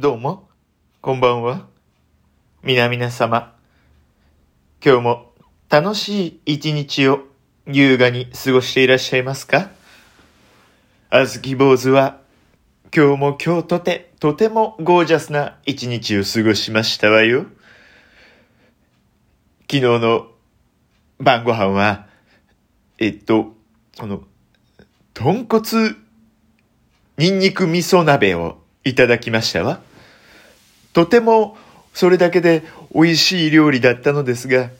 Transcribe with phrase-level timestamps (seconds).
[0.00, 0.48] どうも、
[1.02, 1.66] こんばんは。
[2.62, 3.54] 皆々様。
[4.82, 5.34] 今日も
[5.68, 7.24] 楽しい一日を
[7.66, 9.68] 優雅に過ごしていらっしゃいますか？
[11.10, 12.18] あずき坊主は
[12.96, 17.44] 今日も今日とてとてもゴージャスな一日を過ごしましたわよ。
[19.70, 20.28] 昨日の
[21.18, 22.06] 晩ご飯は、
[22.96, 23.54] えっと、
[23.98, 24.22] この、
[25.12, 25.94] 豚骨
[27.18, 29.82] ニンニク味噌鍋をいただきましたわ。
[30.92, 31.56] とても
[31.94, 32.62] それだけで
[32.94, 34.70] 美味しい料理だったのですが、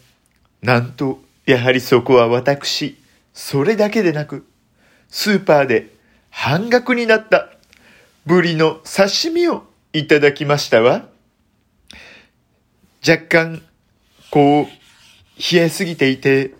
[0.62, 2.96] なんと、やはりそこは私、
[3.32, 4.46] それだけでなく、
[5.08, 5.92] スーパーで
[6.30, 7.50] 半額になった
[8.26, 11.06] ブリの刺身をいただきましたわ。
[13.06, 13.62] 若干、
[14.30, 14.66] こう、
[15.52, 16.54] 冷えすぎていて、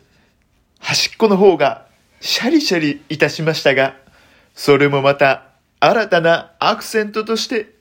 [0.78, 1.86] 端っこの方が
[2.20, 3.96] シャリシャリいたしましたが、
[4.54, 5.44] それもまた
[5.78, 7.74] 新たなアクセントとして、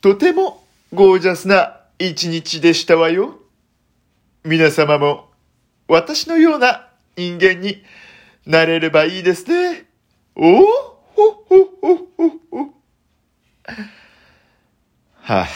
[0.00, 0.64] とても
[0.94, 3.38] ゴージャスな一日でしたわよ。
[4.42, 5.28] 皆様も
[5.86, 7.82] 私のような人間に
[8.46, 9.84] なれればいいですね。
[10.34, 10.64] おお
[11.14, 12.74] ほほほほほ。
[15.12, 15.48] はあ、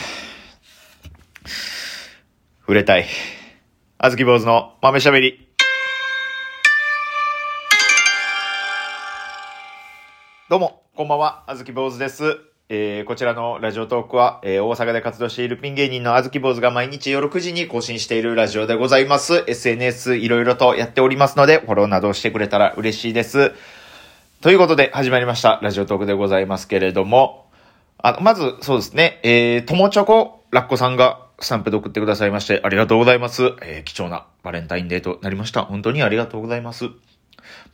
[2.61, 3.06] 触れたい。
[3.96, 5.48] あずき坊主の豆しゃべり。
[10.50, 12.52] どうも、こんばんは、あずき坊主です。
[12.74, 19.44] えー、こちらのラジオトークは、えー、大阪で活動しているピン芸人のあずき坊主が毎日夜9時に更新しているラジオでございます。
[19.46, 23.52] SNS いろいろとやっておりますので、フォローなどしてくれたら嬉しいです。
[24.40, 27.44] ということで始まりました、ラジオトークでございますけれども、
[27.98, 33.52] あの、まず、そうですね、えー、ともちょこ、ラッコさんがスタンプで送ってくださいまして、ありがとうございます。
[33.60, 35.66] えー、貴重なバレンタインデーとなりました。
[35.66, 36.86] 本当にありがとうございます。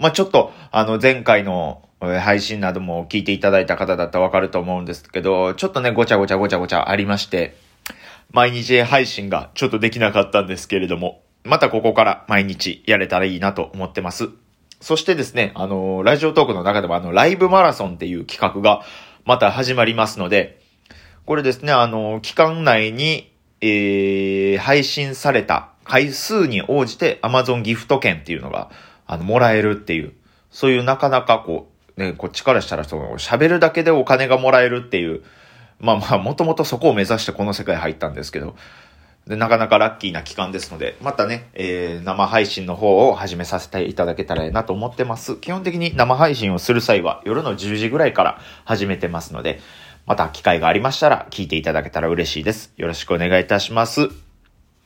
[0.00, 7.56] まあ、ちょっと、あの、前回の配信なども聞いていただいた方だったらわかると思うんですけど、ちょっとね、ごちゃごちゃごちゃごちゃありまして、
[8.32, 14.28] 毎日配信がちょっとできなかったんですけれども、またここから毎日やれたらいいなと思ってます。
[14.80, 18.84] そしてですね、あの、ラジオトークの中でもあの、ライブマラソンっていう企画が
[19.24, 20.60] また始まりますので、
[21.26, 28.70] これですね、あの、期間内に、えー、配信された回数に応じて Amazon ギフト券っていうのが、
[29.06, 30.12] あの、もらえるっていう、
[30.50, 35.22] そういうなかなかこう、ね、こっちからしたらその、喋るだけでお金がもらえるっていう、
[35.80, 38.54] まあまあ、もともとそこを目指してこの世界入ったんですけど、
[39.26, 45.36] で、なかなかラッキーな期間ですので、またね、えー、生配信の方を始めさせていただけたらなと思ってます。
[45.36, 49.60] 基本的に生配信をする際は夜の10時ぐらいから始めてますので、
[50.06, 52.72] また機会がありましたら聞いていただけたら嬉しいです。
[52.76, 54.08] よろしくお願いいたします。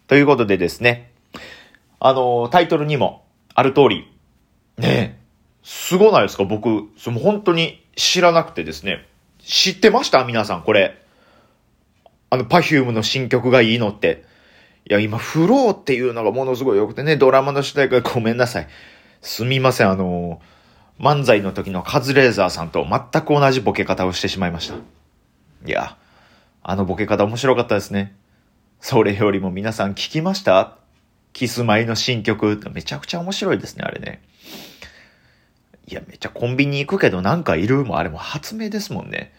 [0.09, 1.13] ということでですね、
[2.01, 3.25] あの、タイトルにも
[3.55, 4.11] ある通り、
[4.79, 5.22] ね、
[5.63, 6.45] すごないですか？
[6.45, 9.07] 僕、その本当に知らなくてですね、
[9.39, 10.25] 知ってました？
[10.25, 11.01] 皆さん、これ。
[12.31, 14.25] あの、パフュームの新曲がいいのって。
[14.89, 18.69] いや、今、フローっていうのがものすごい良くてね、ドラマの主題歌ごめんなさい。
[19.21, 20.41] すみません、あの、
[20.99, 24.75] 漫才の時のカズレーザーさんと全く同じボケ方をしてしまいました。
[25.67, 25.97] いや、
[26.63, 28.17] あのボケ方面白かったですね。
[28.81, 30.77] それよりも皆さん聞きました？
[31.33, 32.61] キスマイの新曲。
[32.73, 34.23] めちゃくちゃ面白いですね、あれね。
[35.87, 39.33] いや、めっちゃコンビニ行くけどなんかいるもあれも発明ですもんね。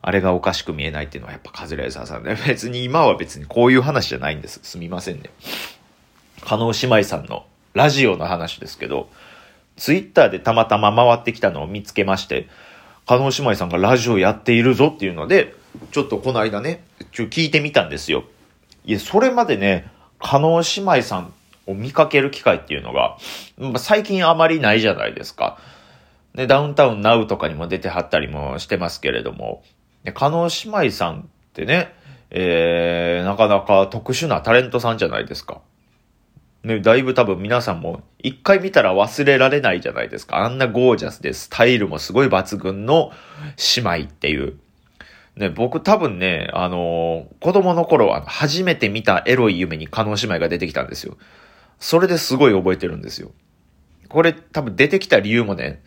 [0.00, 2.36] あれがおかしく見えないっていうのはやっぱカズレーザーさんね。
[2.46, 4.60] 別に今は別にこういう話じゃないんです。
[4.62, 5.30] すみませんね。
[6.44, 9.08] 加納姉妹さんのラジオの話ですけど、
[9.76, 12.48] ツイッターでたまたま回ってきたのを見つけまして、
[13.06, 15.54] 加納姉妹さんがラジオやっているぞっていうので、
[15.92, 18.24] ちょっとこの間ね、ちょ聞いてみたんですよ。
[18.84, 21.32] いや、それまでね、加納姉妹さん
[21.68, 23.18] を見かける機会っていうのが、
[23.78, 25.58] 最近あまりないじゃないですか。
[26.34, 29.62] で、ダウンタウンナウとかにも出てはったりもしてますけれども、
[30.04, 31.92] で加納姉妹さんってね、
[32.30, 35.60] えー、なかなか特殊なタレントさんじゃないですか。
[36.64, 40.38] ね、だいぶ多分皆さんも一回見たら忘れられないじゃないですか。
[40.38, 43.12] あんなゴージャスでスタイルもすごい抜群の
[43.76, 44.58] 姉妹っていう。
[45.36, 51.16] ね、僕多分ね、あのー子供の頃は初めて見たエロい夢に加納姉妹が出てきたんですよ。
[51.78, 53.30] それですごい覚えてるんですよ。
[54.08, 55.82] これ多分出てきた理由もね、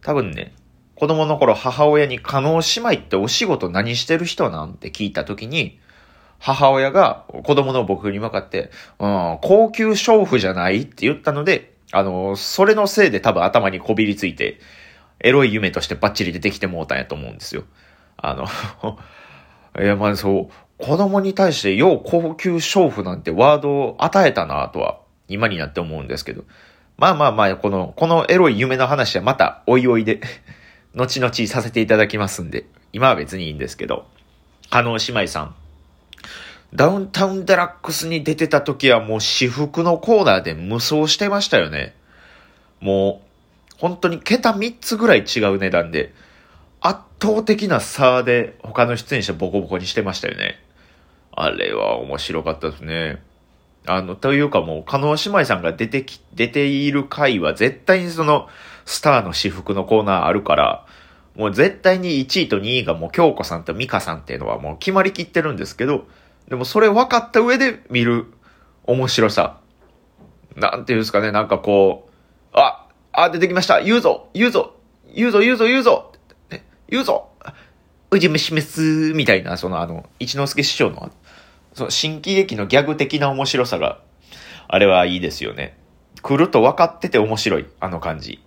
[0.00, 0.54] 多分ね、
[0.94, 5.78] 子供の頃母親に加納姉妹ってお仕事何してる人なんて聞いた時に、
[6.38, 14.58] 母親が子供の僕に向かって、うん、高級娼婦じゃないって言ったので、あの、それのせいで多分頭にこびりついて、
[15.20, 17.64] エロい夢としてバッチリ出てきてもうたんやと思うんですよ。
[18.16, 18.46] あの、
[19.82, 26.44] いや、まあそう、子供に対してよう高級娼婦なんてワードを与えたなとは、今になって思うんですけど。
[26.96, 30.20] まあまあまあ、この、このエロい夢の話はまた、おいおいで、
[30.96, 34.06] 後々させていただきますんで、今は別にいいんですけど。
[34.70, 35.54] 加納姉妹さん。
[36.74, 41.94] ダウンタウンデラックスに出てた時はもう私服のコーナーで無双してましたよね。
[42.80, 46.12] もう、本当に桁3つぐらい違う値段で、
[46.80, 50.58] 圧倒的な差で他の出演者ボコボコにしてましたよね。
[51.32, 53.22] あれは面白かったですね。
[53.88, 58.48] あの、というかもう、加納姉妹さんが出てき、出ている回は絶対にその、
[58.84, 60.86] スターの私服のコーナーあるから、
[61.34, 66.06] もう絶対に1位と2位がもう京子さんと美香さんっていうのはもう決まりきってるんですけど、
[66.48, 68.26] でもそれ分かった上で見る
[68.84, 69.60] 面白さ。
[70.56, 72.08] なんていうんですかね、なんかこ
[72.52, 74.74] う、あ、あ、出てきました言うぞ言うぞ
[75.14, 76.12] 言うぞ言うぞ言うぞ
[76.88, 77.28] 言うぞ
[78.10, 81.10] うじめしめすみたいな、そのあの、一之輔師匠の、
[81.78, 84.00] その新喜劇のギャグ的な面白さが、
[84.66, 85.78] あれはいいですよね。
[86.20, 88.42] 来ると分かってて面白い、あの感じ。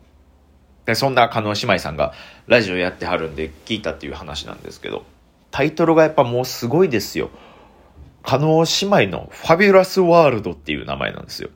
[0.85, 2.13] で、そんな加納姉妹さんが
[2.47, 5.05] ラジオやってはるんで聞いたっていう話なんですけど、
[5.49, 7.29] タイトルがやっぱもうすごいですよ。
[8.23, 11.49] 加納姉妹のファビュラスワールドっていう名前なんですよ。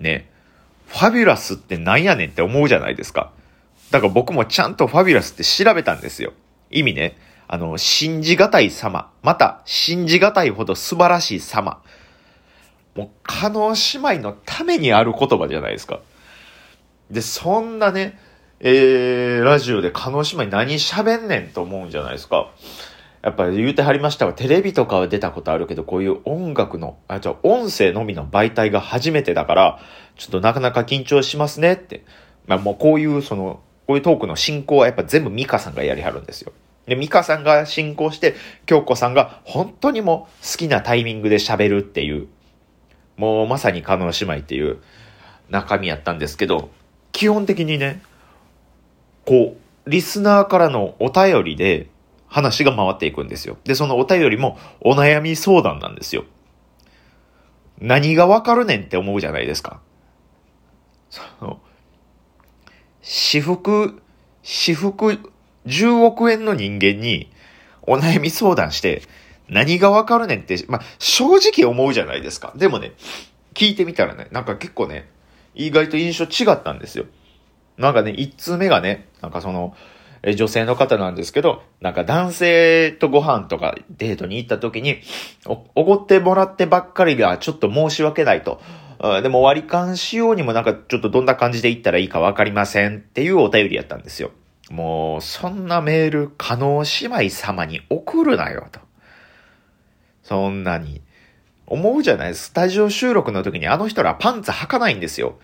[0.00, 0.30] ね。
[0.86, 3.30] ファビュラスってなんやねんって思うじゃないですか。
[3.90, 6.32] だから僕もちゃんとファビュラスって調べたんですよ。
[6.70, 7.18] 意味ね。
[7.52, 9.10] あの、信じがたい様。
[9.22, 11.82] また、信じがたいほど素晴らしい様。
[12.96, 16.00] もう、加納姉妹のためにある言葉じゃないですか。
[17.10, 18.18] で、そんなね、
[18.60, 22.48] えー、ラジオで加納姉妹何喋んねんと思うんじゃないですか。
[23.20, 29.78] やっぱり言うてはりましたが、テレビとかは出たことあるけど、こういう音楽の、あ、じゃ音声のみの媒体が初めてだから、
[30.16, 32.02] ちょっとなかなか緊張しますねって。
[32.46, 36.52] まあもうこういうその、こういうトークの進行はやっぱ全部ミカさんがやりはるんですよ。
[36.86, 38.34] で、ミカさんが進行して、
[38.66, 42.28] 京子さんが本当にも好きなタイミングで喋るっていう、
[43.16, 44.78] もうまさに加納姉妹っていう
[45.48, 46.70] 中身やったんですけど、
[47.12, 48.02] 基本的にね、
[49.24, 49.56] こ
[49.86, 51.88] う、リスナーからのお便りで
[52.26, 53.58] 話が回っていくんですよ。
[53.64, 56.24] で、そのお便りもお悩み相談なんですよ。
[57.78, 59.80] 何がわかるねんって思うじゃないですか。
[61.10, 61.60] その、
[63.02, 64.00] 私服、
[64.42, 65.31] 私服
[65.66, 67.30] 10億円の人間に
[67.82, 69.02] お悩み相談して
[69.48, 72.52] 何がわかるねんって、まあ、正直思うじゃないですか。
[72.56, 72.92] でもね、
[73.54, 75.08] 聞いてみたらね、なんか結構ね、
[75.54, 77.04] 意外と印象違ったんですよ。
[77.76, 79.76] なんかね、一通目がね、なんかその、
[80.22, 85.00] え女性の方なんですけど、なんか男性とご飯とかデートに行った時に、
[85.46, 88.60] お、おごってもらってばっかりがちょっと申し訳ないと。
[89.22, 94.30] でも割り勘しようにもなんかちょっとどんな感じで行ったらいいかわかりませんっていうお便りやったんですよ。
[94.72, 98.80] もう、そんなメール、加納姉妹様に送るなよと。
[100.22, 101.02] そんなに。
[101.66, 105.38] 思うじゃないスタジオ収録の時にあの人らパンツ履かないんですよ。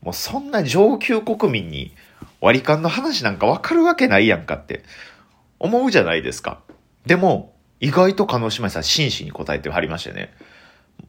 [0.00, 1.92] もうそんな上級国民に
[2.40, 4.84] 割り勘の話なんかわかるわけないやんかって
[5.58, 6.60] 思うじゃないですか。
[7.04, 10.32] でも、意外と鹿児島さん真摯に答えてはりましてね。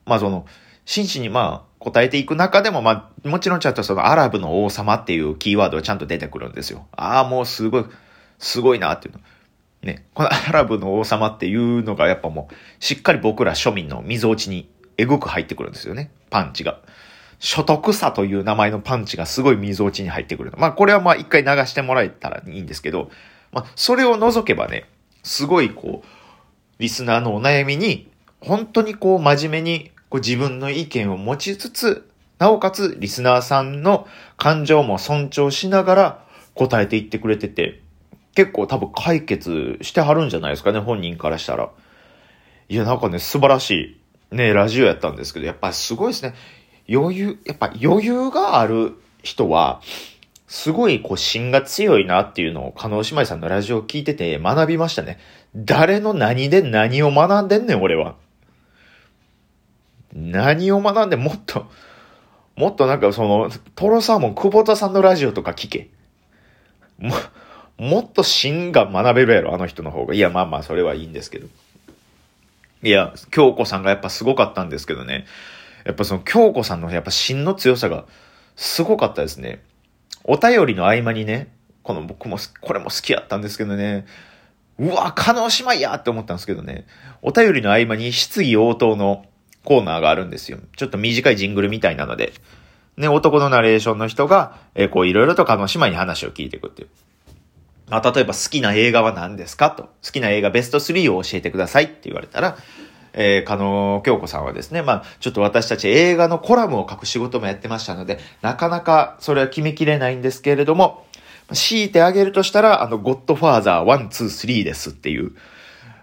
[0.06, 0.46] まあその、
[0.84, 6.88] 真摯にまあ答えていく中でも、まあもちろんちゃんとそのアラブの王様っていうキーワードがちゃんと出てくるんですよ。
[6.92, 7.86] ああ、もうすごい、
[8.40, 9.20] すごいなっていうの。
[9.84, 16.12] ね、このアラブの王様っていうのがやっぱもう、しっかり僕ら庶民の溝落ちにえぐく入ってくるんですよね。
[16.30, 16.80] パンチが。
[17.40, 20.52] 所得差という名前のパンチがすごい溝落ちに入ってくる。
[20.58, 23.12] まあこれはまあ一回流してもらえたらいいんですけど、
[23.52, 24.86] まあそれを除けばね、
[25.24, 26.08] すごいこう、
[26.80, 32.10] リスナーのお悩みに、本当にこう真面目にこう自分の意見を持ちつつ、
[32.40, 37.82] なおかつリスナーさんの感情も尊重しながら答えていってくれてて、
[38.36, 41.72] 結構多分解決してはるんじゃないですかね、本人からしたら。
[42.70, 43.98] いや、なんかね、素晴らし
[44.32, 46.36] い、ね、ラジオやったんですけど、やっぱすごいですね。
[46.90, 49.82] 余裕、やっぱ余裕がある人は、
[50.48, 55.18] すごいこう芯が強いなっていうのを、加納姉妹さんのラジオを聞いてて学びましたね。
[55.56, 58.16] 誰の何で何を学んでんねん、俺は。
[60.14, 61.70] 何を学んで、もっと、
[62.56, 65.90] もっとなんかその、トロサーモン久保田さんのラジオとか聞け。
[66.98, 67.14] も、
[67.78, 70.14] もっと芯が学べるやろ、あの人の方が。
[70.14, 71.48] いや、まあまあ、それはいいんですけど。
[72.84, 75.26] いや、京子さんがやっぱすごかったんですけどね。
[75.84, 78.06] やっぱその京子さんのやっぱ芯の強さが
[78.56, 79.64] すごかったですね。
[80.24, 81.48] お便りの合間にね、
[81.84, 84.06] この僕も、これも好きやったんですけどね、
[84.78, 86.86] うわ、加納姉妹やって思ったんですけどね、
[87.22, 89.26] お便りの合間に質疑応答の
[89.68, 90.60] コーナーがあるんですよ。
[90.78, 92.32] ちょっと短いジングルみたいなので、
[92.96, 96.88] ね、男のナレーションの人が、えー、こういろいろと加納姉妹に話を聞いていくっていう。
[97.90, 99.84] まあ、例えば好きな映画は何ですかと。
[99.84, 102.58] 好きな映画ベスト3を教えてくださいって言われたら、
[103.12, 111.06] えー、加納京子さんはですね、まあ、ちょっと私たち映画のコラムを書く仕事もやってましたので、なかなかそれは決めきれないんですけれども、
[111.52, 115.34] 強いてあげるとしたら、あの、ゴッドファーザー1、2、3ですっていう、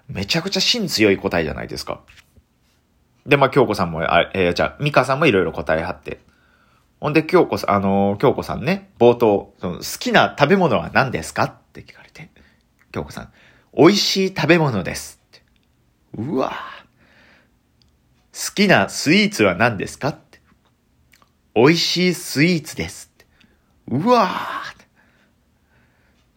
[0.07, 2.03] めちゃくちゃ芯強い答えじゃないですか。
[3.27, 6.21] で、まあ、京子さんも、あえー、じゃあ、ミカさんもいろいろ答えはって。
[7.01, 12.31] ほんで、京子さん、あのー、京子さんね、冒頭、その、好きな食べ物は何ですかって聞かれて。
[12.93, 13.33] 京子さん、
[13.77, 15.43] 美味しい食べ物ですって。
[16.17, 16.53] うわ
[18.33, 20.41] 好きなスイーツは何ですかって。
[21.55, 23.27] 美味しいスイーツですって。
[23.89, 24.29] うわ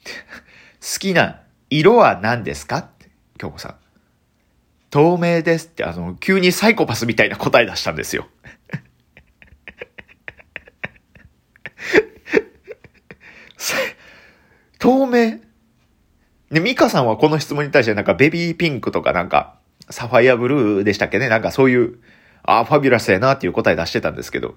[0.81, 3.09] 好きな色は何ですかって。
[3.37, 3.75] 京子さん。
[4.89, 8.27] 透明ですって、あの、急にサイコパスみたいな答え出したんですよ。
[14.79, 15.39] 透明？
[16.51, 19.55] で、ミカさんはこの質問に対してなんかベビーピンクとかなんか、
[19.89, 21.27] サファイアブルーでしたっけね？
[21.27, 21.99] なんかそういう、
[22.43, 24.55] ああ、ファビュラスやなっていう答え出してたんですけど。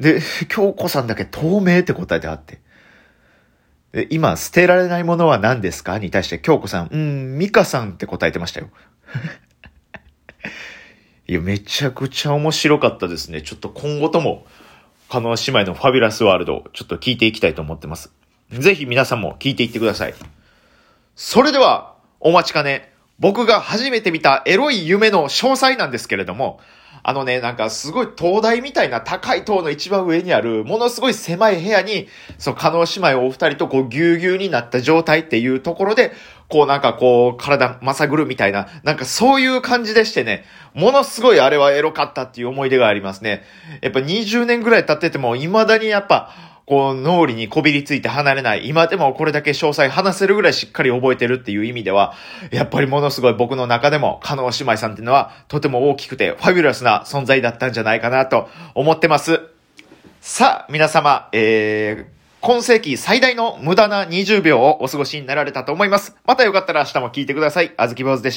[0.00, 2.60] で、京子さんだけ透明って答えてあって。
[3.92, 5.98] で、今、捨てられないものは何ですか？
[5.98, 8.70] に対して京子さん、うん、ミカさんって答えてましたよ。
[11.26, 13.42] いや、めちゃくちゃ面白かったですね。
[13.42, 14.46] ちょっと今後とも、
[15.10, 18.12] カノ姉妹のファビュラスワールド、ちょっと聞いていきたいと思ってます。
[18.50, 20.14] ぜひ皆さんも聞いていってください。
[21.16, 26.60] それでは、お待ちかね、僕が初めて見たエロい夢の詳細なんですけれども、
[27.02, 36.12] あのね、なんかすごい灯台みたいな高い塔の一番上にある、ものすごい狭い部屋に、そう、加納姉妹お二人とこうぎゅうぎゅうになった状態っていうところで、
[36.48, 43.42] こうなんかこう、体まさぐるみたいな、なんかそういう感じでしてね、ものすごいあれはエロかったっていう思い出がありますね。
[43.82, 46.30] やっぱ20年ぐらい経ってても、未だにやっぱ、
[46.64, 48.68] こう、脳裏にこびりついて離れない。
[48.68, 52.14] 今でもこれだけ詳細話せるぐらいしっかり覚えてるっていう意味では、
[52.50, 59.40] やっぱりものすごい僕の中でも、加納姉妹さんっていうのは、とても大きくて、ファビュラスな存在だったんじゃないかなと思ってます。
[60.22, 66.14] さあ、皆様、えー、今世紀最大の無駄な20秒をお過ごしになられたと思います。
[66.24, 67.72] またよかったら明日も聞いてください。
[67.76, 68.36] あずき坊主でし